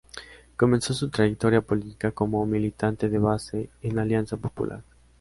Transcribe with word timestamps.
Comenzó 0.57 0.95
su 0.95 1.11
trayectoria 1.11 1.61
política 1.61 2.09
como 2.11 2.43
militante 2.47 3.07
de 3.07 3.19
base 3.19 3.69
en 3.83 3.99
Alianza 3.99 4.35
Popular. 4.37 4.81